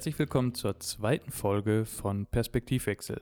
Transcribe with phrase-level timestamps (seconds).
[0.00, 3.20] Herzlich willkommen zur zweiten Folge von Perspektivwechsel.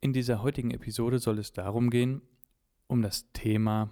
[0.00, 2.22] In dieser heutigen Episode soll es darum gehen,
[2.86, 3.90] um das Thema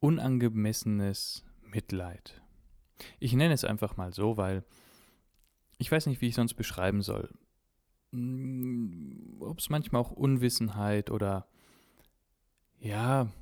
[0.00, 2.42] unangemessenes Mitleid.
[3.18, 4.66] Ich nenne es einfach mal so, weil
[5.78, 7.30] ich weiß nicht, wie ich sonst beschreiben soll.
[8.12, 11.48] Hm, ob es manchmal auch Unwissenheit oder
[12.78, 13.32] ja,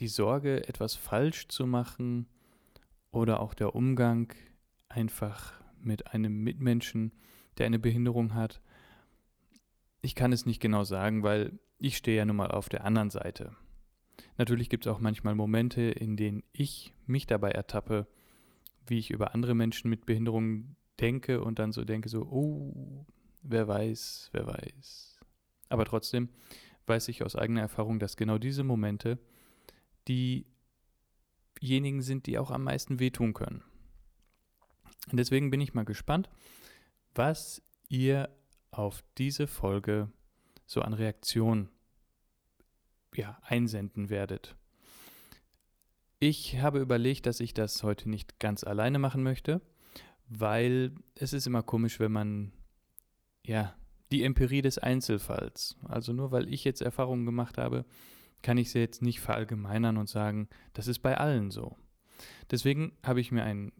[0.00, 2.26] die Sorge, etwas falsch zu machen
[3.12, 4.34] oder auch der Umgang
[4.88, 7.12] einfach mit einem Mitmenschen,
[7.58, 8.60] der eine Behinderung hat.
[10.02, 13.10] Ich kann es nicht genau sagen, weil ich stehe ja nun mal auf der anderen
[13.10, 13.56] Seite.
[14.38, 18.06] Natürlich gibt es auch manchmal Momente, in denen ich mich dabei ertappe,
[18.86, 23.06] wie ich über andere Menschen mit Behinderungen denke und dann so denke, so, oh,
[23.42, 25.20] wer weiß, wer weiß.
[25.68, 26.28] Aber trotzdem
[26.86, 29.18] weiß ich aus eigener Erfahrung, dass genau diese Momente
[30.08, 33.62] diejenigen sind, die auch am meisten wehtun können.
[35.12, 36.28] Deswegen bin ich mal gespannt,
[37.14, 38.28] was ihr
[38.70, 40.10] auf diese Folge
[40.66, 41.68] so an Reaktion
[43.14, 44.56] ja, einsenden werdet.
[46.18, 49.60] Ich habe überlegt, dass ich das heute nicht ganz alleine machen möchte,
[50.28, 52.52] weil es ist immer komisch, wenn man
[53.44, 53.74] ja
[54.12, 57.84] die Empirie des Einzelfalls, also nur weil ich jetzt Erfahrungen gemacht habe,
[58.42, 61.76] kann ich sie jetzt nicht verallgemeinern und sagen, das ist bei allen so.
[62.50, 63.72] Deswegen habe ich mir einen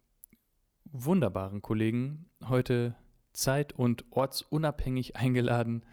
[0.92, 2.94] wunderbaren Kollegen heute
[3.32, 5.84] zeit- und ortsunabhängig eingeladen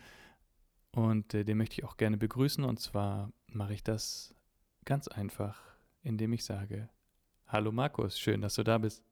[0.92, 4.34] und äh, den möchte ich auch gerne begrüßen und zwar mache ich das
[4.86, 5.60] ganz einfach,
[6.04, 6.90] indem ich sage,
[7.48, 9.04] hallo Markus, schön, dass du da bist.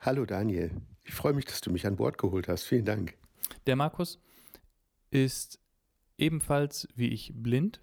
[0.00, 0.70] Hallo Daniel,
[1.04, 3.14] ich freue mich, dass du mich an Bord geholt hast, vielen Dank.
[3.66, 4.20] Der Markus
[5.10, 5.60] ist
[6.18, 7.80] ebenfalls wie ich blind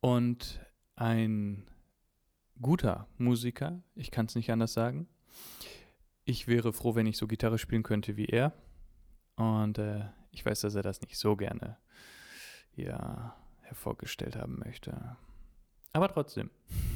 [0.00, 0.60] und
[0.96, 1.66] ein
[2.60, 5.08] guter Musiker, ich kann es nicht anders sagen.
[6.24, 8.52] Ich wäre froh, wenn ich so Gitarre spielen könnte wie er.
[9.36, 11.76] Und äh, ich weiß, dass er das nicht so gerne
[12.74, 15.16] ja, hervorgestellt haben möchte.
[15.92, 16.50] Aber trotzdem,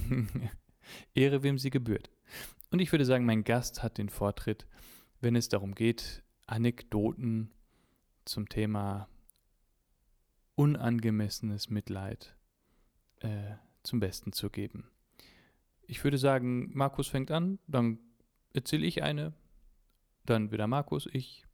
[1.15, 2.11] Ehre, wem sie gebührt.
[2.71, 4.67] Und ich würde sagen, mein Gast hat den Vortritt,
[5.21, 7.53] wenn es darum geht, Anekdoten
[8.25, 9.09] zum Thema
[10.55, 12.37] unangemessenes Mitleid
[13.21, 14.91] äh, zum Besten zu geben.
[15.87, 17.99] Ich würde sagen, Markus fängt an, dann
[18.53, 19.33] erzähle ich eine,
[20.25, 21.45] dann wieder Markus, ich.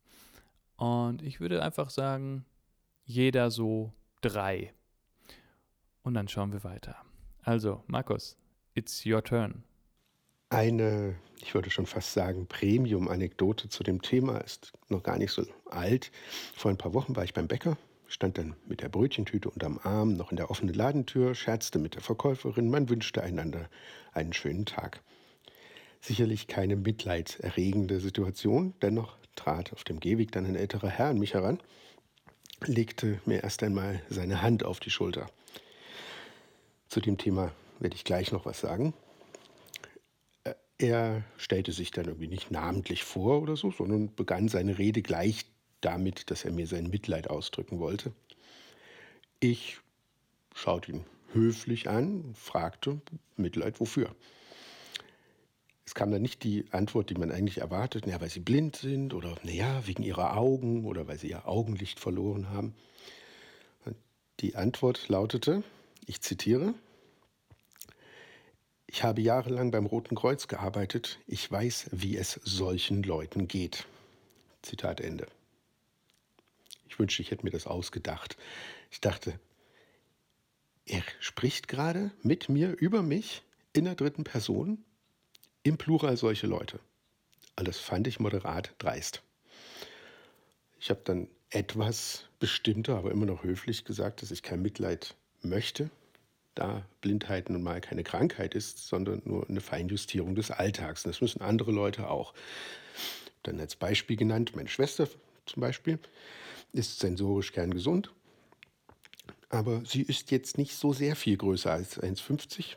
[0.76, 2.44] Und ich würde einfach sagen,
[3.04, 4.72] jeder so drei.
[6.02, 6.96] Und dann schauen wir weiter.
[7.42, 8.36] Also, Markus,
[8.74, 9.64] it's your turn.
[10.50, 15.44] Eine, ich würde schon fast sagen, Premium-Anekdote zu dem Thema ist noch gar nicht so
[15.70, 16.10] alt.
[16.54, 17.76] Vor ein paar Wochen war ich beim Bäcker,
[18.06, 22.02] stand dann mit der Brötchentüte unterm Arm noch in der offenen Ladentür, scherzte mit der
[22.02, 23.68] Verkäuferin, man wünschte einander
[24.12, 25.02] einen schönen Tag.
[26.04, 31.32] Sicherlich keine mitleidserregende Situation, dennoch trat auf dem Gehweg dann ein älterer Herr an mich
[31.32, 31.58] heran,
[32.66, 35.30] legte mir erst einmal seine Hand auf die Schulter.
[36.90, 38.92] Zu dem Thema werde ich gleich noch was sagen.
[40.76, 45.46] Er stellte sich dann irgendwie nicht namentlich vor oder so, sondern begann seine Rede gleich
[45.80, 48.12] damit, dass er mir sein Mitleid ausdrücken wollte.
[49.40, 49.78] Ich
[50.54, 53.00] schaute ihn höflich an fragte,
[53.38, 54.14] Mitleid wofür?
[55.86, 59.12] Es kam dann nicht die Antwort, die man eigentlich erwartet, naja, weil sie blind sind
[59.12, 62.74] oder naja, wegen ihrer Augen oder weil sie ihr Augenlicht verloren haben.
[64.40, 65.62] Die Antwort lautete,
[66.06, 66.74] ich zitiere,
[68.86, 73.86] ich habe jahrelang beim Roten Kreuz gearbeitet, ich weiß, wie es solchen Leuten geht.
[74.62, 75.26] Zitat Ende.
[76.88, 78.36] Ich wünschte, ich hätte mir das ausgedacht.
[78.90, 79.38] Ich dachte,
[80.86, 83.42] er spricht gerade mit mir über mich
[83.72, 84.84] in der dritten Person
[85.64, 86.78] im Plural solche Leute.
[87.56, 89.22] Das fand ich moderat dreist.
[90.78, 95.90] Ich habe dann etwas bestimmter, aber immer noch höflich gesagt, dass ich kein Mitleid möchte,
[96.54, 101.04] da Blindheit nun mal keine Krankheit ist, sondern nur eine Feinjustierung des Alltags.
[101.04, 102.34] Und das müssen andere Leute auch.
[103.42, 105.08] Dann als Beispiel genannt, meine Schwester
[105.46, 105.98] zum Beispiel
[106.72, 108.12] ist sensorisch kerngesund,
[109.48, 112.76] aber sie ist jetzt nicht so sehr viel größer als 1,50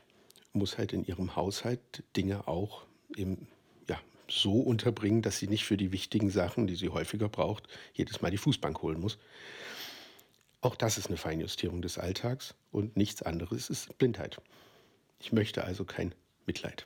[0.58, 2.84] muss halt in ihrem Haushalt Dinge auch
[3.16, 3.48] eben,
[3.88, 8.20] ja, so unterbringen, dass sie nicht für die wichtigen Sachen, die sie häufiger braucht, jedes
[8.20, 9.18] Mal die Fußbank holen muss.
[10.60, 14.40] Auch das ist eine Feinjustierung des Alltags und nichts anderes ist Blindheit.
[15.20, 16.14] Ich möchte also kein
[16.46, 16.84] Mitleid.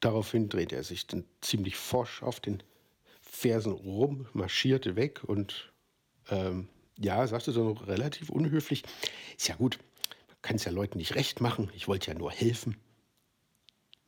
[0.00, 2.62] Daraufhin dreht er sich dann ziemlich forsch auf den
[3.20, 5.72] Fersen rum, marschierte weg und
[6.28, 6.68] ähm,
[6.98, 8.82] ja, sagte dann relativ unhöflich,
[9.36, 9.78] ist ja gut,
[10.42, 12.76] kann es ja Leuten nicht recht machen, ich wollte ja nur helfen.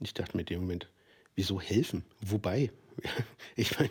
[0.00, 0.88] Ich dachte mir in dem Moment,
[1.34, 2.04] wieso helfen?
[2.20, 2.70] Wobei?
[3.56, 3.90] ich meine,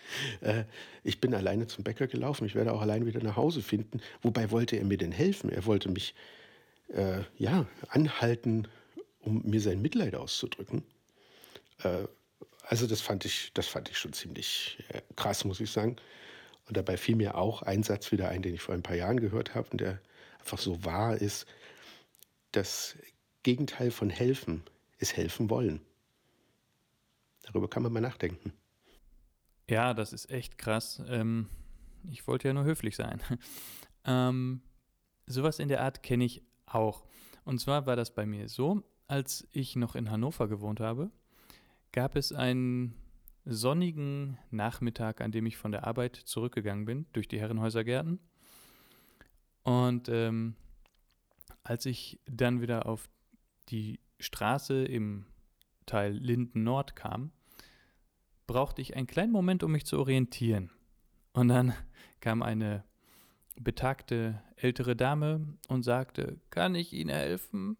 [0.40, 0.64] äh,
[1.04, 2.46] ich bin alleine zum Bäcker gelaufen.
[2.46, 4.00] Ich werde auch alleine wieder nach Hause finden.
[4.22, 5.50] Wobei wollte er mir denn helfen?
[5.50, 6.14] Er wollte mich
[6.88, 8.68] äh, ja, anhalten,
[9.20, 10.84] um mir sein Mitleid auszudrücken.
[11.82, 12.04] Äh,
[12.62, 15.96] also das fand ich, das fand ich schon ziemlich äh, krass, muss ich sagen.
[16.66, 19.18] Und dabei fiel mir auch ein Satz wieder ein, den ich vor ein paar Jahren
[19.18, 20.00] gehört habe und der
[20.38, 21.46] einfach so wahr ist.
[22.52, 22.98] Das
[23.42, 24.64] Gegenteil von helfen
[24.98, 25.80] ist helfen wollen.
[27.42, 28.52] Darüber kann man mal nachdenken.
[29.68, 31.02] Ja, das ist echt krass.
[31.08, 31.48] Ähm,
[32.10, 33.22] ich wollte ja nur höflich sein.
[34.04, 34.62] ähm,
[35.26, 37.04] sowas in der Art kenne ich auch.
[37.44, 41.10] Und zwar war das bei mir so, als ich noch in Hannover gewohnt habe,
[41.92, 42.94] gab es einen
[43.44, 48.20] sonnigen Nachmittag, an dem ich von der Arbeit zurückgegangen bin, durch die Herrenhäusergärten.
[49.62, 50.56] Und ähm,
[51.62, 53.08] als ich dann wieder auf
[53.68, 55.26] die Straße im
[55.86, 57.32] Teil Linden Nord kam,
[58.46, 60.70] brauchte ich einen kleinen Moment, um mich zu orientieren.
[61.32, 61.74] Und dann
[62.20, 62.84] kam eine
[63.56, 67.76] betagte ältere Dame und sagte, kann ich Ihnen helfen?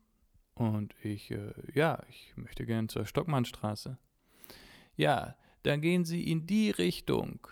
[0.55, 3.99] Und ich, äh, ja, ich möchte gern zur Stockmannstraße.
[4.95, 7.47] Ja, dann gehen Sie in die Richtung.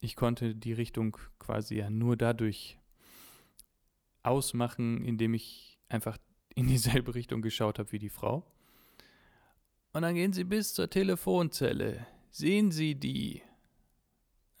[0.00, 2.79] Ich konnte die Richtung quasi ja nur dadurch
[4.22, 6.18] ausmachen, indem ich einfach
[6.54, 8.44] in dieselbe Richtung geschaut habe wie die Frau.
[9.92, 12.06] Und dann gehen Sie bis zur Telefonzelle.
[12.30, 13.42] Sehen Sie die?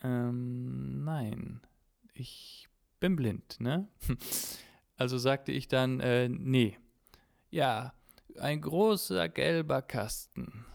[0.02, 1.60] Ähm, nein.
[2.14, 2.68] Ich
[2.98, 3.88] bin blind, ne?
[4.96, 6.76] Also sagte ich dann, äh, nee.
[7.48, 7.94] Ja,
[8.38, 10.66] ein großer gelber Kasten.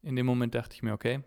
[0.00, 1.22] In dem Moment dachte ich mir, okay,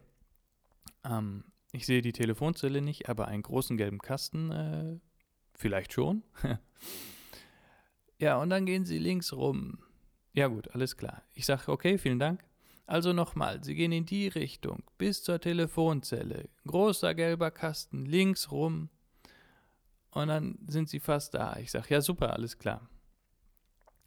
[1.04, 5.00] ähm, ich sehe die Telefonzelle nicht, aber einen großen gelben Kasten, äh,
[5.58, 6.24] vielleicht schon.
[8.20, 9.80] ja, und dann gehen Sie links rum.
[10.34, 11.24] Ja gut, alles klar.
[11.34, 12.44] Ich sage, okay, vielen Dank.
[12.86, 16.50] Also nochmal, Sie gehen in die Richtung, bis zur Telefonzelle.
[16.66, 18.90] Großer gelber Kasten, links rum.
[20.12, 21.58] Und dann sind sie fast da.
[21.58, 22.90] Ich sage, ja super, alles klar.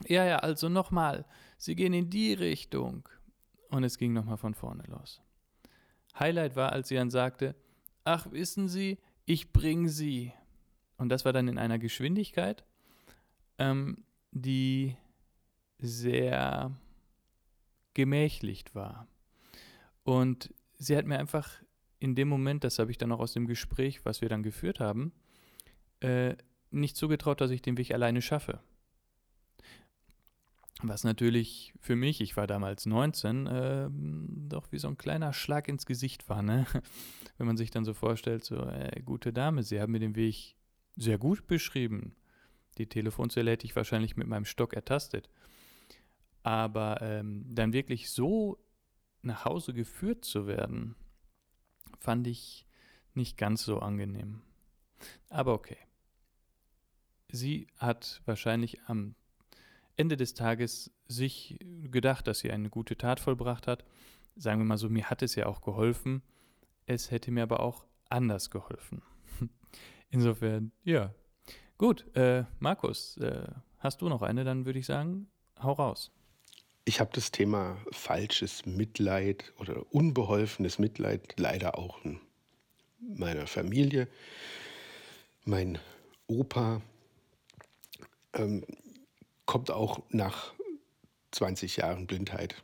[0.08, 1.26] Ja, ja, also nochmal,
[1.58, 3.08] sie gehen in die Richtung.
[3.68, 5.20] Und es ging nochmal von vorne los.
[6.18, 7.54] Highlight war, als sie dann sagte,
[8.04, 10.32] ach, wissen Sie, ich bring Sie.
[11.00, 12.62] Und das war dann in einer Geschwindigkeit,
[13.56, 14.96] ähm, die
[15.78, 16.72] sehr
[17.94, 19.08] gemächlicht war.
[20.04, 21.62] Und sie hat mir einfach
[22.00, 24.78] in dem Moment, das habe ich dann auch aus dem Gespräch, was wir dann geführt
[24.78, 25.12] haben,
[26.00, 26.36] äh,
[26.70, 28.60] nicht zugetraut, dass ich den Weg alleine schaffe.
[30.82, 35.66] Was natürlich für mich, ich war damals 19, äh, doch wie so ein kleiner Schlag
[35.66, 36.66] ins Gesicht war, ne?
[37.38, 40.56] Wenn man sich dann so vorstellt, so, äh, gute Dame, Sie haben mir den Weg
[40.96, 42.14] sehr gut beschrieben.
[42.78, 45.28] Die Telefonzelle hätte ich wahrscheinlich mit meinem Stock ertastet.
[46.42, 48.58] Aber ähm, dann wirklich so
[49.22, 50.94] nach Hause geführt zu werden,
[51.98, 52.66] fand ich
[53.14, 54.40] nicht ganz so angenehm.
[55.28, 55.76] Aber okay
[57.32, 59.14] sie hat wahrscheinlich am
[59.96, 61.58] Ende des Tages sich
[61.90, 63.84] gedacht, dass sie eine gute Tat vollbracht hat.
[64.36, 66.22] Sagen wir mal so, mir hat es ja auch geholfen.
[66.86, 69.02] Es hätte mir aber auch anders geholfen.
[70.10, 71.14] Insofern, ja.
[71.78, 73.46] Gut, äh, Markus, äh,
[73.78, 74.44] hast du noch eine?
[74.44, 75.28] Dann würde ich sagen,
[75.62, 76.10] hau raus.
[76.84, 82.20] Ich habe das Thema falsches Mitleid oder unbeholfenes Mitleid leider auch in
[82.98, 84.08] meiner Familie.
[85.44, 85.78] Mein
[86.26, 86.82] Opa
[88.34, 88.64] ähm,
[89.46, 90.52] kommt auch nach
[91.32, 92.62] 20 Jahren Blindheit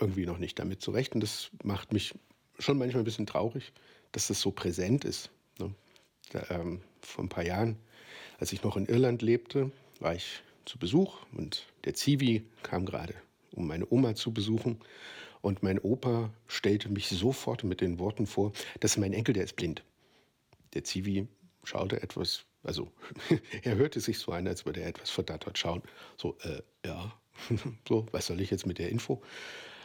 [0.00, 1.14] irgendwie noch nicht damit zurecht.
[1.14, 2.14] Und das macht mich
[2.58, 3.72] schon manchmal ein bisschen traurig,
[4.12, 5.30] dass das so präsent ist.
[6.50, 7.76] Ähm, vor ein paar Jahren,
[8.38, 9.70] als ich noch in Irland lebte,
[10.00, 13.14] war ich zu Besuch und der Zivi kam gerade,
[13.52, 14.80] um meine Oma zu besuchen.
[15.40, 19.44] Und mein Opa stellte mich sofort mit den Worten vor, das ist mein Enkel, der
[19.44, 19.82] ist blind.
[20.74, 21.26] Der Zivi
[21.64, 22.92] schaute etwas also
[23.62, 25.82] er hörte sich so an, als würde er etwas verdattert schauen.
[26.16, 27.12] So, äh, ja,
[27.88, 29.22] so, was soll ich jetzt mit der Info?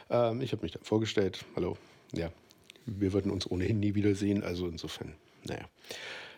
[0.09, 1.77] Ähm, ich habe mich dann vorgestellt, hallo,
[2.13, 2.31] ja,
[2.85, 5.67] wir würden uns ohnehin nie wiedersehen, also insofern, naja.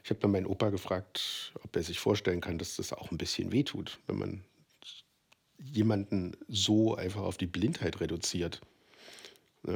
[0.03, 3.17] Ich habe dann meinen Opa gefragt, ob er sich vorstellen kann, dass das auch ein
[3.17, 4.43] bisschen wehtut, wenn man
[5.57, 8.61] jemanden so einfach auf die Blindheit reduziert.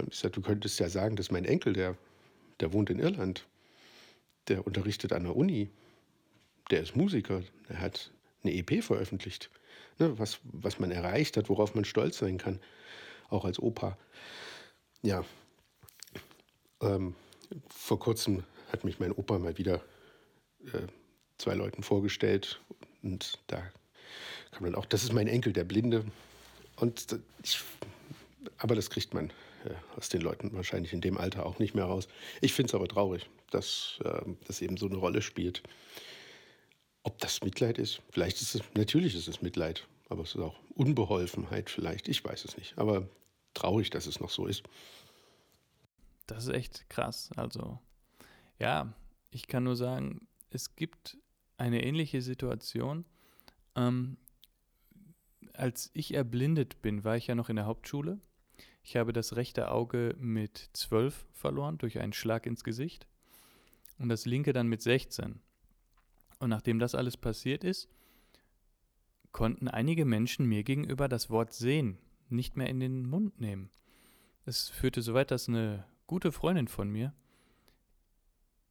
[0.09, 1.97] Ich sagte, du könntest ja sagen, dass mein Enkel, der,
[2.61, 3.45] der wohnt in Irland,
[4.47, 5.69] der unterrichtet an der Uni,
[6.71, 8.11] der ist Musiker, der hat
[8.43, 9.49] eine EP veröffentlicht,
[9.99, 12.59] ne, was, was man erreicht hat, worauf man stolz sein kann,
[13.29, 13.97] auch als Opa.
[15.01, 15.25] Ja,
[16.81, 17.15] ähm,
[17.69, 19.81] vor kurzem hat mich mein Opa mal wieder
[20.73, 20.87] äh,
[21.37, 22.61] zwei Leuten vorgestellt
[23.01, 23.63] und da
[24.51, 26.05] kam dann auch, das ist mein Enkel, der Blinde.
[26.77, 27.59] Und ich,
[28.57, 29.29] aber das kriegt man
[29.65, 32.07] äh, aus den Leuten wahrscheinlich in dem Alter auch nicht mehr raus.
[32.41, 35.63] Ich finde es aber traurig, dass äh, das eben so eine Rolle spielt.
[37.03, 38.01] Ob das Mitleid ist?
[38.11, 42.07] Vielleicht ist es, natürlich ist es Mitleid, aber es ist auch Unbeholfenheit vielleicht.
[42.07, 42.77] Ich weiß es nicht.
[42.77, 43.07] Aber
[43.53, 44.63] traurig, dass es noch so ist.
[46.27, 47.29] Das ist echt krass.
[47.35, 47.79] Also,
[48.59, 48.93] ja,
[49.31, 51.17] ich kann nur sagen, es gibt
[51.57, 53.05] eine ähnliche Situation.
[53.75, 54.17] Ähm,
[55.53, 58.19] als ich erblindet bin, war ich ja noch in der Hauptschule.
[58.83, 63.07] Ich habe das rechte Auge mit 12 verloren durch einen Schlag ins Gesicht
[63.97, 65.39] und das linke dann mit 16.
[66.39, 67.89] Und nachdem das alles passiert ist,
[69.31, 71.97] konnten einige Menschen mir gegenüber das Wort sehen
[72.29, 73.69] nicht mehr in den Mund nehmen.
[74.45, 77.13] Es führte so weit, dass eine gute Freundin von mir,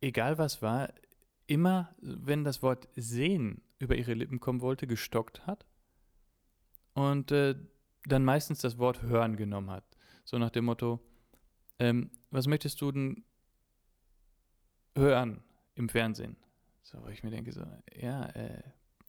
[0.01, 0.93] egal was war,
[1.53, 5.67] immer, wenn das Wort sehen über ihre Lippen kommen wollte, gestockt hat
[6.95, 7.55] und äh,
[8.07, 9.85] dann meistens das Wort hören genommen hat.
[10.25, 10.99] So nach dem Motto,
[11.79, 13.25] ähm, was möchtest du denn
[14.97, 15.45] hören
[15.75, 16.37] im Fernsehen?
[16.83, 18.63] So, wo ich mir denke, so, ja, äh,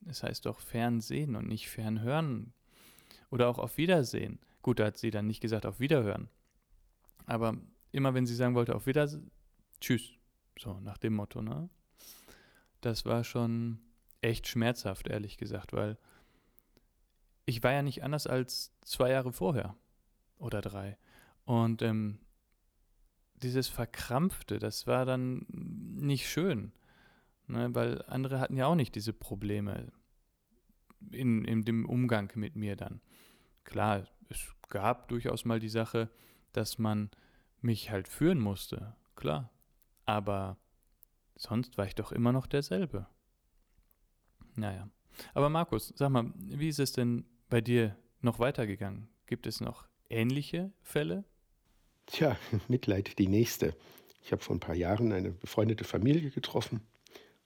[0.05, 2.51] es heißt doch Fernsehen und nicht Fernhören.
[3.29, 4.39] Oder auch auf Wiedersehen.
[4.61, 6.29] Gut, da hat sie dann nicht gesagt auf Wiederhören.
[7.25, 7.57] Aber
[7.93, 9.31] immer wenn sie sagen wollte auf Wiedersehen,
[9.79, 10.11] tschüss.
[10.59, 11.69] So, nach dem Motto, ne?
[12.83, 13.79] Das war schon
[14.19, 15.97] echt schmerzhaft, ehrlich gesagt, weil
[17.45, 19.75] ich war ja nicht anders als zwei Jahre vorher
[20.37, 20.97] oder drei.
[21.45, 22.19] Und ähm,
[23.35, 26.73] dieses Verkrampfte, das war dann nicht schön,
[27.47, 27.73] ne?
[27.73, 29.93] weil andere hatten ja auch nicht diese Probleme
[31.11, 32.99] in, in dem Umgang mit mir dann.
[33.63, 36.09] Klar, es gab durchaus mal die Sache,
[36.51, 37.11] dass man
[37.61, 39.49] mich halt führen musste, klar.
[40.05, 40.57] Aber
[41.35, 43.07] sonst war ich doch immer noch derselbe.
[44.55, 44.89] Naja.
[45.33, 49.07] Aber Markus, sag mal, wie ist es denn bei dir noch weitergegangen?
[49.27, 51.23] Gibt es noch ähnliche Fälle?
[52.05, 52.37] Tja,
[52.67, 53.75] Mitleid die nächste.
[54.23, 56.81] Ich habe vor ein paar Jahren eine befreundete Familie getroffen,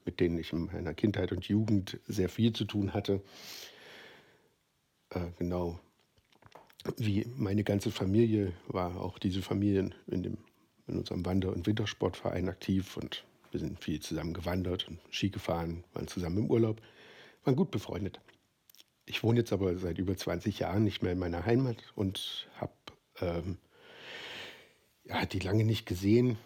[0.06, 3.22] mit denen ich in meiner Kindheit und Jugend sehr viel zu tun hatte.
[5.10, 5.79] Äh, genau
[6.96, 10.38] wie meine ganze Familie war auch diese Familie in, dem,
[10.88, 15.84] in unserem Wander- und Wintersportverein aktiv und wir sind viel zusammen gewandert und Ski gefahren,
[15.94, 16.82] waren zusammen im Urlaub,
[17.44, 18.20] waren gut befreundet.
[19.06, 22.74] Ich wohne jetzt aber seit über 20 Jahren nicht mehr in meiner Heimat und habe
[23.22, 23.58] ähm,
[25.06, 26.38] ja, die lange nicht gesehen.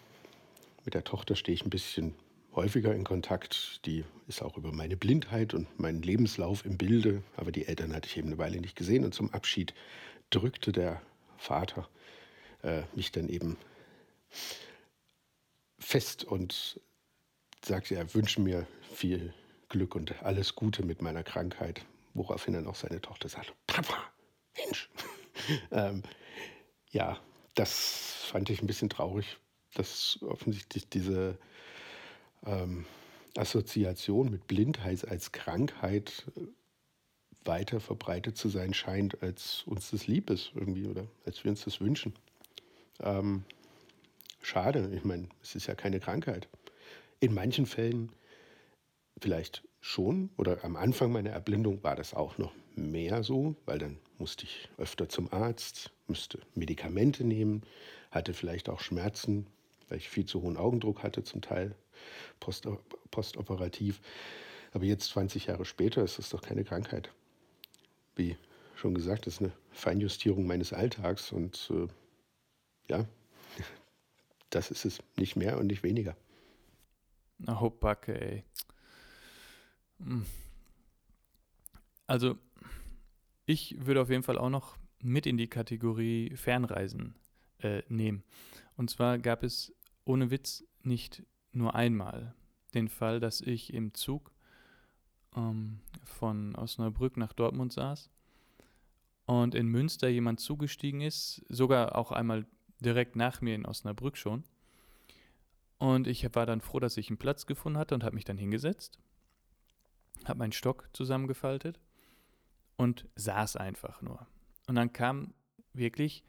[0.84, 2.14] Mit der Tochter stehe ich ein bisschen
[2.54, 3.84] häufiger in Kontakt.
[3.86, 7.22] Die ist auch über meine Blindheit und meinen Lebenslauf im Bilde.
[7.36, 9.04] Aber die Eltern hatte ich eben eine Weile nicht gesehen.
[9.04, 9.74] Und zum Abschied
[10.30, 11.02] drückte der
[11.36, 11.88] Vater
[12.62, 13.56] äh, mich dann eben
[15.78, 16.80] fest und
[17.64, 19.32] sagte, er wünsche mir viel
[19.68, 21.84] Glück und alles Gute mit meiner Krankheit.
[22.14, 23.96] Woraufhin dann auch seine Tochter sagte, Papa,
[24.56, 24.90] Mensch.
[25.70, 26.02] ähm,
[26.90, 27.18] ja,
[27.54, 29.38] das fand ich ein bisschen traurig,
[29.74, 31.38] dass offensichtlich diese
[32.44, 32.84] ähm,
[33.36, 36.40] Assoziation mit Blindheit als Krankheit äh,
[37.44, 41.64] weiter verbreitet zu sein scheint, als uns das lieb ist irgendwie oder als wir uns
[41.64, 42.14] das wünschen.
[43.00, 43.44] Ähm,
[44.42, 46.48] schade, ich meine, es ist ja keine Krankheit.
[47.22, 48.12] In manchen Fällen
[49.18, 53.98] vielleicht schon oder am Anfang meiner Erblindung war das auch noch mehr so, weil dann
[54.18, 57.62] musste ich öfter zum Arzt, müsste Medikamente nehmen,
[58.10, 59.46] hatte vielleicht auch Schmerzen,
[59.88, 61.74] weil ich viel zu hohen Augendruck hatte, zum Teil
[63.10, 64.00] postoperativ.
[64.72, 67.10] Aber jetzt, 20 Jahre später, ist das doch keine Krankheit
[68.16, 68.36] wie
[68.74, 71.88] schon gesagt, das ist eine Feinjustierung meines Alltags und äh,
[72.88, 73.06] ja,
[74.50, 76.16] das ist es nicht mehr und nicht weniger.
[77.44, 78.44] Na, Hoppacke, ey.
[79.98, 80.24] Hm.
[82.06, 82.38] Also,
[83.46, 87.16] ich würde auf jeden Fall auch noch mit in die Kategorie Fernreisen
[87.58, 88.22] äh, nehmen.
[88.76, 92.34] Und zwar gab es ohne Witz nicht nur einmal
[92.74, 94.32] den Fall, dass ich im Zug
[95.36, 98.10] ähm, von Osnabrück nach Dortmund saß
[99.26, 102.46] und in Münster jemand zugestiegen ist, sogar auch einmal
[102.80, 104.44] direkt nach mir in Osnabrück schon.
[105.82, 108.38] Und ich war dann froh, dass ich einen Platz gefunden hatte und habe mich dann
[108.38, 109.00] hingesetzt,
[110.24, 111.80] habe meinen Stock zusammengefaltet
[112.76, 114.28] und saß einfach nur.
[114.68, 115.34] Und dann kam
[115.72, 116.22] wirklich,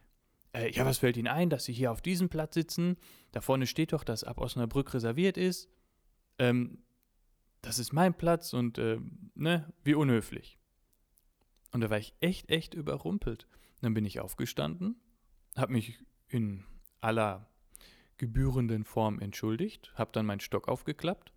[0.53, 2.97] äh, ja, was fällt Ihnen ein, dass Sie hier auf diesem Platz sitzen?
[3.31, 5.69] Da vorne steht doch, dass ab Osnabrück reserviert ist.
[6.39, 6.79] Ähm,
[7.61, 8.97] das ist mein Platz und äh,
[9.35, 10.57] ne, wie unhöflich.
[11.71, 13.47] Und da war ich echt, echt überrumpelt.
[13.81, 14.99] Dann bin ich aufgestanden,
[15.55, 16.65] habe mich in
[17.01, 17.52] aller
[18.23, 21.33] gebührenden Form entschuldigt, habe dann meinen Stock aufgeklappt,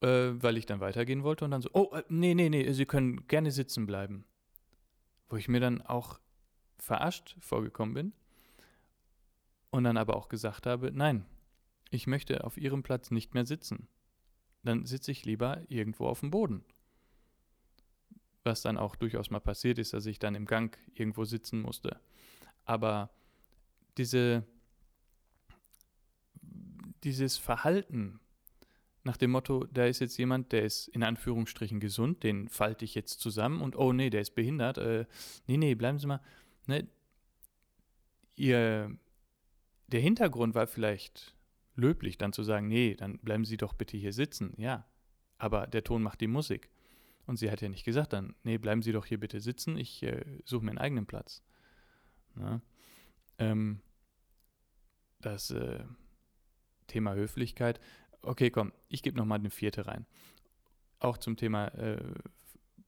[0.00, 2.84] äh, weil ich dann weitergehen wollte und dann so, oh, äh, nee, nee, nee, Sie
[2.86, 4.24] können gerne sitzen bleiben.
[5.28, 6.18] Wo ich mir dann auch
[6.78, 8.12] verarscht vorgekommen bin.
[9.70, 11.26] und dann aber auch gesagt habe, nein,
[11.90, 13.86] ich möchte auf Ihrem Platz nicht mehr sitzen.
[14.64, 16.64] Dann sitze ich lieber irgendwo auf dem Boden.
[18.44, 22.00] Was dann auch durchaus mal passiert ist, dass ich dann im Gang irgendwo sitzen musste.
[22.64, 23.10] Aber
[23.98, 24.44] diese,
[27.04, 28.20] dieses Verhalten
[29.04, 32.94] nach dem Motto, da ist jetzt jemand, der ist in Anführungsstrichen gesund, den falte ich
[32.94, 34.78] jetzt zusammen und oh nee, der ist behindert.
[34.78, 35.06] Äh,
[35.46, 36.20] nee, nee, bleiben Sie mal.
[36.66, 36.86] Ne?
[38.36, 38.96] Ihr,
[39.86, 41.34] der Hintergrund war vielleicht
[41.74, 44.52] löblich, dann zu sagen, nee, dann bleiben Sie doch bitte hier sitzen.
[44.58, 44.84] Ja,
[45.38, 46.68] aber der Ton macht die Musik.
[47.26, 50.02] Und sie hat ja nicht gesagt dann, nee, bleiben Sie doch hier bitte sitzen, ich
[50.02, 51.42] äh, suche mir einen eigenen Platz.
[52.34, 52.62] Na?
[53.38, 53.80] Ähm,
[55.20, 55.84] das äh,
[56.88, 57.78] Thema Höflichkeit.
[58.22, 60.06] Okay, komm, ich gebe nochmal eine vierte rein.
[60.98, 62.02] Auch zum Thema äh,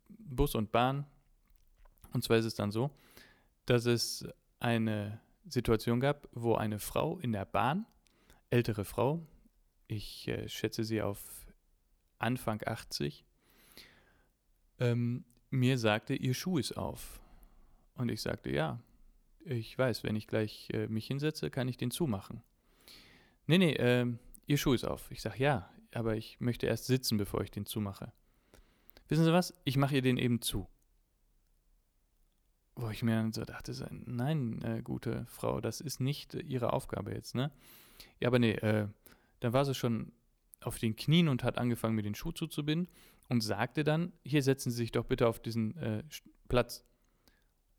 [0.08, 1.06] Bus und Bahn.
[2.12, 2.90] Und zwar ist es dann so,
[3.66, 4.26] dass es
[4.58, 7.86] eine Situation gab, wo eine Frau in der Bahn,
[8.50, 9.24] ältere Frau,
[9.86, 11.46] ich äh, schätze sie auf
[12.18, 13.24] Anfang 80,
[14.78, 17.20] ähm, mir sagte, ihr Schuh ist auf.
[17.94, 18.80] Und ich sagte, ja,
[19.44, 22.42] ich weiß, wenn ich gleich äh, mich hinsetze, kann ich den zumachen.
[23.46, 24.06] Nee, nee, äh,
[24.46, 25.10] ihr Schuh ist auf.
[25.10, 28.12] Ich sage, ja, aber ich möchte erst sitzen, bevor ich den zumache.
[29.08, 29.54] Wissen Sie was?
[29.64, 30.68] Ich mache ihr den eben zu.
[32.76, 33.74] Wo ich mir dann so dachte,
[34.06, 37.50] nein, äh, gute Frau, das ist nicht äh, Ihre Aufgabe jetzt, ne?
[38.20, 38.88] Ja, aber nee, äh,
[39.40, 40.12] dann war sie schon
[40.60, 42.88] auf den Knien und hat angefangen, mir den Schuh zuzubinden
[43.28, 46.04] und sagte dann, hier setzen Sie sich doch bitte auf diesen äh,
[46.48, 46.84] Platz.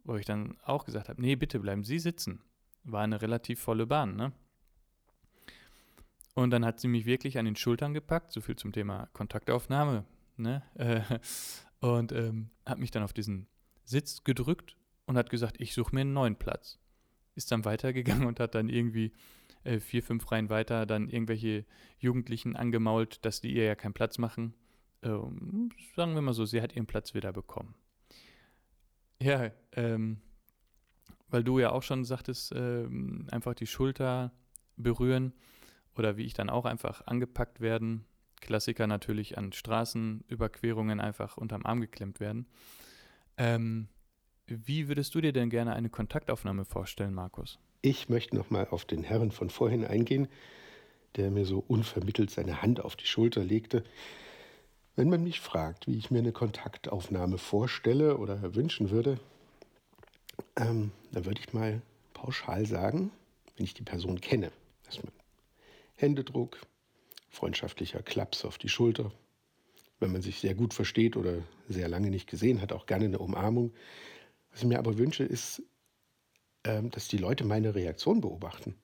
[0.03, 2.41] Wo ich dann auch gesagt habe, nee, bitte bleiben Sie sitzen.
[2.83, 4.33] War eine relativ volle Bahn, ne?
[6.33, 10.05] Und dann hat sie mich wirklich an den Schultern gepackt, so viel zum Thema Kontaktaufnahme,
[10.37, 10.63] ne?
[11.81, 13.47] und ähm, hat mich dann auf diesen
[13.83, 16.79] Sitz gedrückt und hat gesagt, ich suche mir einen neuen Platz.
[17.35, 19.11] Ist dann weitergegangen und hat dann irgendwie
[19.63, 21.65] äh, vier, fünf Reihen weiter dann irgendwelche
[21.99, 24.53] Jugendlichen angemault, dass die ihr ja keinen Platz machen.
[25.03, 27.75] Ähm, sagen wir mal so, sie hat ihren Platz wieder bekommen.
[29.21, 30.21] Ja, ähm,
[31.29, 34.31] weil du ja auch schon sagtest, ähm, einfach die Schulter
[34.77, 35.33] berühren
[35.97, 38.05] oder wie ich dann auch einfach angepackt werden.
[38.39, 42.47] Klassiker natürlich an Straßenüberquerungen einfach unterm Arm geklemmt werden.
[43.37, 43.87] Ähm,
[44.47, 47.59] wie würdest du dir denn gerne eine Kontaktaufnahme vorstellen, Markus?
[47.81, 50.27] Ich möchte nochmal auf den Herrn von vorhin eingehen,
[51.15, 53.83] der mir so unvermittelt seine Hand auf die Schulter legte.
[54.95, 59.19] Wenn man mich fragt, wie ich mir eine Kontaktaufnahme vorstelle oder wünschen würde,
[60.57, 61.81] ähm, dann würde ich mal
[62.13, 63.11] pauschal sagen,
[63.55, 64.51] wenn ich die Person kenne,
[64.83, 65.11] dass man
[65.95, 66.59] Händedruck,
[67.29, 69.11] freundschaftlicher Klaps auf die Schulter,
[69.99, 73.19] wenn man sich sehr gut versteht oder sehr lange nicht gesehen hat, auch gerne eine
[73.19, 73.73] Umarmung.
[74.51, 75.61] Was ich mir aber wünsche, ist
[76.63, 78.75] ähm, dass die Leute meine Reaktion beobachten.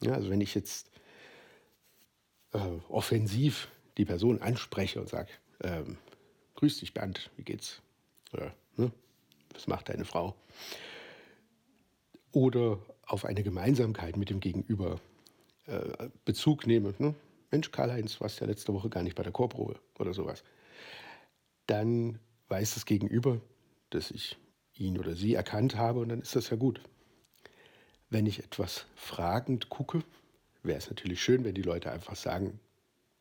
[0.00, 0.90] Ja, also wenn ich jetzt
[2.52, 2.58] äh,
[2.88, 5.30] offensiv die Person anspreche und sage,
[5.62, 5.98] ähm,
[6.54, 7.82] grüß dich Bernd, wie geht's?
[8.32, 8.90] Oder, ne,
[9.52, 10.34] was macht deine Frau?
[12.32, 15.00] Oder auf eine Gemeinsamkeit mit dem Gegenüber
[15.66, 16.94] äh, Bezug nehme.
[16.98, 17.14] Ne?
[17.50, 20.44] Mensch, Karl-Heinz, warst ja letzte Woche gar nicht bei der Chorprobe oder sowas.
[21.66, 23.40] Dann weiß das Gegenüber,
[23.90, 24.36] dass ich
[24.74, 26.80] ihn oder sie erkannt habe und dann ist das ja gut.
[28.10, 30.02] Wenn ich etwas fragend gucke,
[30.62, 32.60] wäre es natürlich schön, wenn die Leute einfach sagen,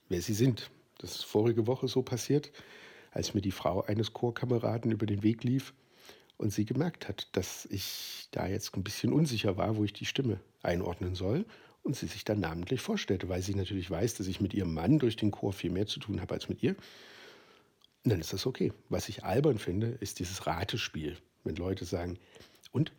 [0.10, 0.70] wer sie sind.
[1.00, 2.52] Das ist vorige Woche so passiert,
[3.12, 5.74] als mir die Frau eines Chorkameraden über den Weg lief
[6.38, 10.06] und sie gemerkt hat, dass ich da jetzt ein bisschen unsicher war, wo ich die
[10.06, 11.46] Stimme einordnen soll
[11.86, 15.00] und sie sich dann namentlich vorstellte, weil sie natürlich weiß, dass ich mit ihrem Mann
[15.00, 16.76] durch den Chor viel mehr zu tun habe als mit ihr.
[18.04, 18.74] Und dann ist das okay.
[18.90, 22.18] Was ich albern finde, ist dieses Ratespiel wenn Leute sagen,
[22.72, 22.92] und,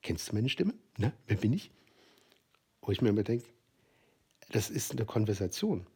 [0.00, 0.72] kennst du meine Stimme?
[0.96, 1.70] Na, wer bin ich?
[2.80, 3.46] Wo ich mir immer denke,
[4.50, 5.86] das ist eine Konversation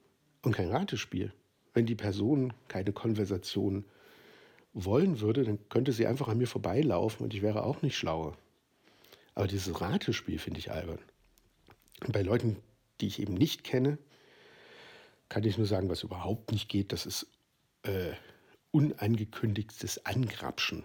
[0.42, 1.33] und kein Ratespiel.
[1.72, 3.87] Wenn die Person keine Konversation
[4.74, 8.37] wollen würde, dann könnte sie einfach an mir vorbeilaufen und ich wäre auch nicht schlauer.
[9.35, 10.98] Aber dieses Ratespiel finde ich albern.
[12.09, 12.57] Bei Leuten,
[13.01, 13.99] die ich eben nicht kenne,
[15.29, 17.27] kann ich nur sagen, was überhaupt nicht geht, das ist
[17.85, 18.12] äh,
[18.71, 20.85] unangekündigtes Angrapschen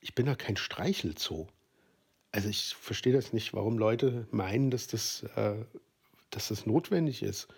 [0.00, 1.46] ich bin doch kein Streichelzoo.
[2.32, 5.56] Also ich verstehe das nicht, warum Leute meinen, dass das, äh,
[6.30, 7.48] dass das notwendig ist.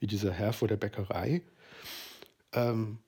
[0.00, 1.42] Wie dieser Herr vor der Bäckerei.
[2.52, 2.98] Ähm,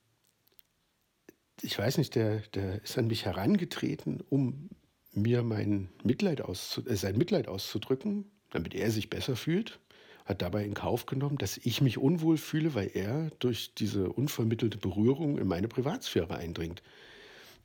[1.63, 4.71] ich weiß nicht, der, der ist an mich herangetreten, um
[5.13, 9.79] mir mein Mitleid auszu äh, sein Mitleid auszudrücken, damit er sich besser fühlt.
[10.25, 14.79] Hat dabei in Kauf genommen, dass ich mich unwohl fühle, weil er durch diese unvermittelte
[14.79, 16.83] Berührung in meine Privatsphäre eindringt.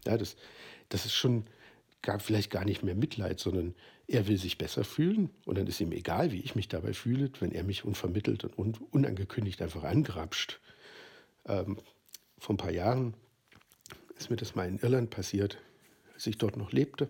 [0.05, 0.35] Ja, das,
[0.89, 1.45] das ist schon
[2.01, 3.75] gar, vielleicht gar nicht mehr Mitleid, sondern
[4.07, 7.31] er will sich besser fühlen und dann ist ihm egal, wie ich mich dabei fühle,
[7.39, 10.59] wenn er mich unvermittelt und unangekündigt einfach angrapscht.
[11.47, 11.77] Ähm,
[12.37, 13.15] vor ein paar Jahren
[14.17, 15.57] ist mir das mal in Irland passiert,
[16.13, 17.09] als ich dort noch lebte.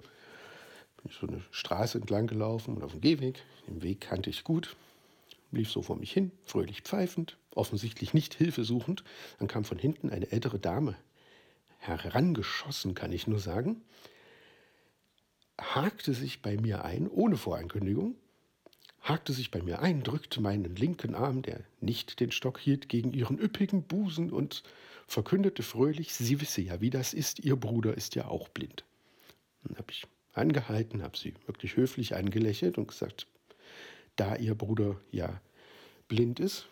[1.07, 3.43] Ich so eine Straße entlang gelaufen und auf dem Gehweg.
[3.67, 4.75] Den Weg kannte ich gut,
[5.51, 9.03] lief so vor mich hin, fröhlich pfeifend, offensichtlich nicht hilfesuchend.
[9.39, 10.95] Dann kam von hinten eine ältere Dame
[11.77, 13.81] herangeschossen, kann ich nur sagen,
[15.59, 18.15] hakte sich bei mir ein, ohne Vorankündigung,
[19.01, 23.13] hakte sich bei mir ein, drückte meinen linken Arm, der nicht den Stock hielt, gegen
[23.13, 24.63] ihren üppigen Busen und
[25.07, 28.83] verkündete fröhlich, sie wisse ja, wie das ist, ihr Bruder ist ja auch blind.
[29.63, 33.27] Dann habe ich angehalten, habe sie wirklich höflich angelächelt und gesagt,
[34.15, 35.41] da ihr Bruder ja
[36.07, 36.67] blind ist,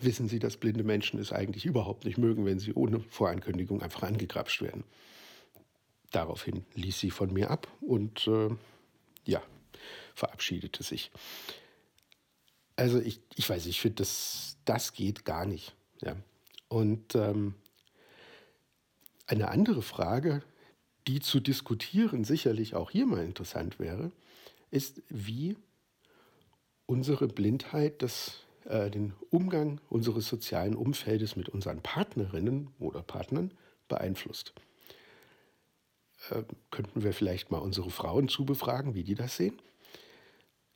[0.00, 4.02] wissen Sie, dass blinde Menschen es eigentlich überhaupt nicht mögen, wenn sie ohne Vorankündigung einfach
[4.02, 4.84] angegrapscht werden.
[6.10, 8.50] Daraufhin ließ sie von mir ab und äh,
[9.24, 9.42] ja,
[10.14, 11.10] verabschiedete sich.
[12.76, 15.74] Also ich, ich weiß, ich finde, das, das geht gar nicht.
[16.02, 16.16] Ja.
[16.68, 17.54] Und ähm,
[19.26, 20.42] eine andere Frage,
[21.06, 24.12] die zu diskutieren sicherlich auch hier mal interessant wäre,
[24.70, 25.56] ist, wie
[26.86, 33.52] unsere Blindheit das, äh, den Umgang unseres sozialen Umfeldes mit unseren Partnerinnen oder Partnern
[33.88, 34.52] beeinflusst.
[36.30, 39.58] Äh, könnten wir vielleicht mal unsere Frauen zu befragen, wie die das sehen.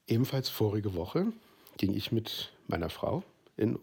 [0.06, 1.32] Ebenfalls vorige Woche
[1.76, 3.22] ging ich mit meiner Frau
[3.56, 3.78] in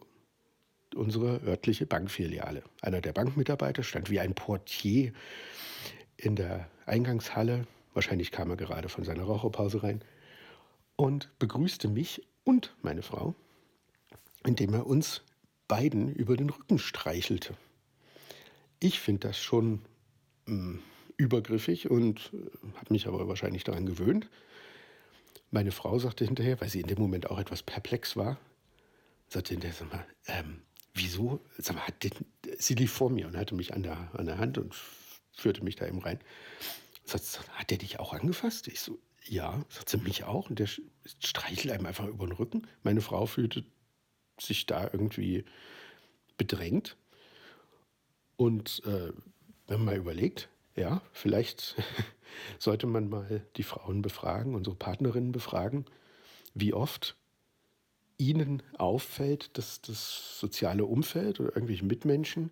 [0.96, 2.64] unsere örtliche Bankfiliale.
[2.82, 5.14] Einer der Bankmitarbeiter stand wie ein Portier
[6.22, 7.68] in der Eingangshalle.
[7.94, 10.02] Wahrscheinlich kam er gerade von seiner Raucherpause rein
[10.96, 13.36] und begrüßte mich und meine Frau,
[14.46, 15.24] indem er uns
[15.68, 17.56] beiden über den Rücken streichelte.
[18.80, 19.82] Ich finde das schon
[20.46, 20.80] mh, hm,
[21.18, 24.30] übergriffig und äh, habe mich aber wahrscheinlich daran gewöhnt.
[25.52, 28.38] Meine Frau sagte hinterher, weil sie in dem Moment auch etwas perplex war,
[29.28, 30.62] sagte hinterher, sag mal, ähm,
[30.94, 31.42] wieso?
[31.58, 32.12] Sag mal, den,
[32.58, 34.74] sie lief vor mir und hatte mich an der, an der Hand und
[35.32, 36.20] führte mich da eben rein.
[37.06, 38.68] Sagt, hat der dich auch angefasst?
[38.68, 40.50] Ich so, ja, sagt sie, mich auch.
[40.50, 40.68] Und der
[41.20, 42.68] streichelt einem einfach über den Rücken.
[42.84, 43.64] Meine Frau fühlte
[44.40, 45.46] sich da irgendwie
[46.38, 46.98] bedrängt.
[48.38, 49.14] Und äh,
[49.68, 51.76] wenn man mal überlegt, ja, vielleicht
[52.60, 55.86] sollte man mal die Frauen befragen, unsere Partnerinnen befragen,
[56.54, 57.16] wie oft
[58.18, 62.52] ihnen auffällt, dass das soziale Umfeld oder irgendwelche Mitmenschen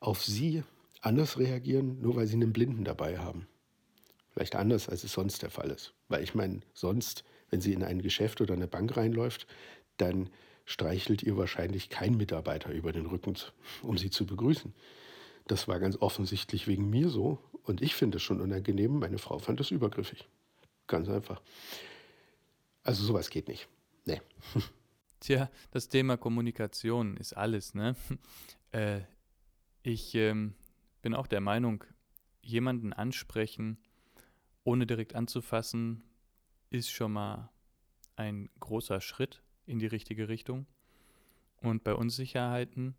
[0.00, 0.62] auf sie
[1.02, 3.46] anders reagieren, nur weil sie einen Blinden dabei haben.
[4.30, 5.92] Vielleicht anders, als es sonst der Fall ist.
[6.08, 9.46] Weil ich meine, sonst, wenn sie in ein Geschäft oder eine Bank reinläuft,
[9.98, 10.30] dann
[10.64, 13.36] streichelt ihr wahrscheinlich kein Mitarbeiter über den Rücken,
[13.82, 14.72] um sie zu begrüßen.
[15.46, 17.38] Das war ganz offensichtlich wegen mir so.
[17.64, 18.98] Und ich finde es schon unangenehm.
[18.98, 20.28] Meine Frau fand es übergriffig.
[20.86, 21.42] Ganz einfach.
[22.84, 23.68] Also sowas geht nicht.
[24.06, 24.20] Nee.
[25.20, 27.96] Tja, das Thema Kommunikation ist alles, ne?
[28.74, 29.02] Äh,
[29.82, 30.54] ich ähm,
[31.02, 31.84] bin auch der Meinung,
[32.40, 33.78] jemanden ansprechen,
[34.64, 36.02] ohne direkt anzufassen,
[36.70, 37.50] ist schon mal
[38.16, 40.66] ein großer Schritt in die richtige Richtung.
[41.58, 42.96] Und bei Unsicherheiten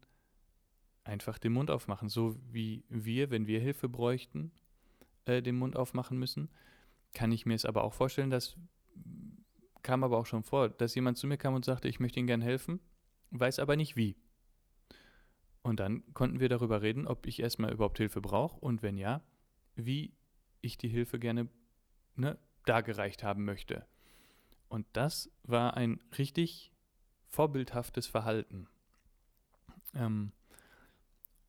[1.04, 4.52] einfach den Mund aufmachen, so wie wir, wenn wir Hilfe bräuchten,
[5.26, 6.50] äh, den Mund aufmachen müssen.
[7.14, 8.58] Kann ich mir es aber auch vorstellen, dass
[9.84, 12.28] kam aber auch schon vor, dass jemand zu mir kam und sagte, ich möchte Ihnen
[12.28, 12.80] gern helfen,
[13.32, 14.16] weiß aber nicht wie.
[15.64, 19.24] Und dann konnten wir darüber reden, ob ich erstmal überhaupt Hilfe brauche und wenn ja,
[19.76, 20.14] wie
[20.62, 21.48] ich die Hilfe gerne
[22.16, 23.86] ne, dargereicht haben möchte.
[24.68, 26.72] Und das war ein richtig
[27.28, 28.68] vorbildhaftes Verhalten.
[29.96, 30.34] Ähm,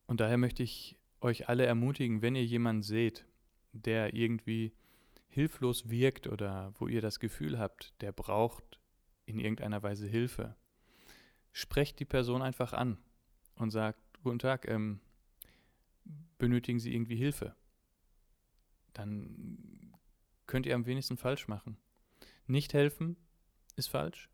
[0.06, 3.26] und daher möchte ich euch alle ermutigen, wenn ihr jemanden seht,
[3.72, 4.72] der irgendwie
[5.28, 8.78] hilflos wirkt oder wo ihr das Gefühl habt, der braucht
[9.26, 10.54] in irgendeiner Weise Hilfe,
[11.52, 12.98] sprecht die Person einfach an
[13.56, 15.00] und sagt, guten Tag, ähm,
[16.38, 17.54] benötigen Sie irgendwie Hilfe?
[18.92, 19.94] Dann
[20.46, 21.76] könnt ihr am wenigsten falsch machen.
[22.46, 23.16] Nicht helfen
[23.76, 24.30] ist falsch,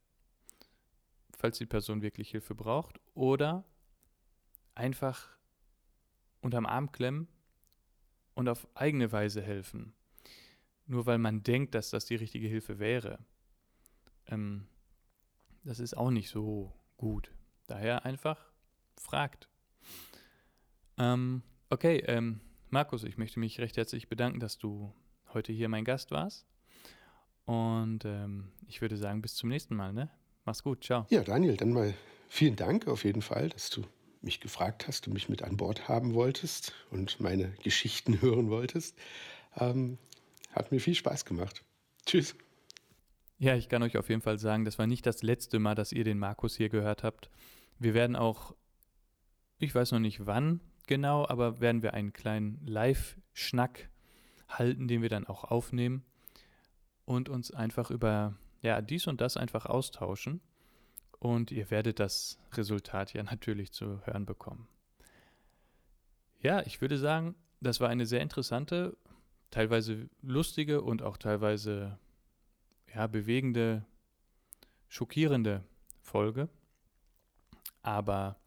[1.37, 3.65] falls die Person wirklich Hilfe braucht, oder
[4.75, 5.37] einfach
[6.41, 7.29] unterm Arm klemmen
[8.35, 9.95] und auf eigene Weise helfen.
[10.87, 13.19] Nur weil man denkt, dass das die richtige Hilfe wäre.
[14.27, 14.67] Ähm,
[15.63, 17.33] das ist auch nicht so gut.
[17.67, 18.53] Daher einfach
[18.97, 19.49] fragt.
[21.01, 24.93] Ähm, okay, ähm, Markus, ich möchte mich recht herzlich bedanken, dass du
[25.33, 26.47] heute hier mein Gast warst.
[27.47, 29.95] Und ähm, ich würde sagen, bis zum nächsten Mal.
[29.95, 30.11] Ne?
[30.45, 31.07] Mach's gut, ciao.
[31.09, 31.95] Ja, Daniel, dann mal
[32.29, 33.83] vielen Dank auf jeden Fall, dass du
[34.21, 38.99] mich gefragt hast und mich mit an Bord haben wolltest und meine Geschichten hören wolltest.
[39.57, 39.97] Ähm,
[40.53, 41.65] Hat mir viel Spaß gemacht.
[42.05, 42.37] Tschüss.
[43.39, 45.93] Ja, ich kann euch auf jeden Fall sagen, das war nicht das letzte Mal, dass
[45.93, 47.31] ihr den Markus hier gehört habt.
[47.79, 48.55] Wir werden auch,
[49.59, 50.61] ich weiß noch nicht wann
[50.91, 53.89] genau, aber werden wir einen kleinen Live-Schnack
[54.49, 56.05] halten, den wir dann auch aufnehmen
[57.05, 60.41] und uns einfach über ja, dies und das einfach austauschen.
[61.21, 64.67] Und ihr werdet das Resultat ja natürlich zu hören bekommen.
[66.43, 68.97] Ja, ich würde sagen, das war eine sehr interessante,
[69.53, 72.01] teilweise lustige und auch teilweise
[72.93, 73.87] ja, bewegende,
[74.89, 75.63] schockierende
[76.01, 76.49] Folge.
[77.83, 78.40] Aber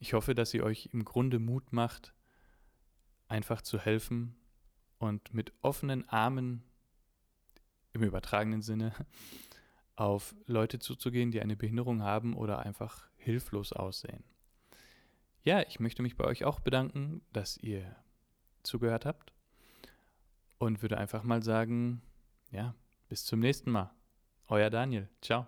[0.00, 2.14] ich hoffe, dass sie euch im Grunde Mut macht,
[3.28, 4.34] einfach zu helfen
[4.98, 6.64] und mit offenen Armen
[7.92, 8.92] im übertragenen Sinne
[9.96, 14.24] auf Leute zuzugehen, die eine Behinderung haben oder einfach hilflos aussehen.
[15.42, 17.96] Ja, ich möchte mich bei euch auch bedanken, dass ihr
[18.62, 19.32] zugehört habt
[20.58, 22.02] und würde einfach mal sagen,
[22.50, 22.74] ja,
[23.08, 23.90] bis zum nächsten Mal.
[24.48, 25.08] Euer Daniel.
[25.22, 25.46] Ciao.